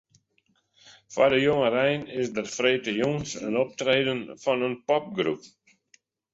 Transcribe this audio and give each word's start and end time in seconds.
Foar 1.15 1.29
de 1.33 1.39
jongerein 1.47 2.01
is 2.19 2.27
der 2.35 2.45
de 2.47 2.53
freedtejûns 2.57 3.29
in 3.47 3.55
optreden 3.63 4.21
fan 4.43 4.65
in 4.67 4.75
popgroep. 4.87 5.41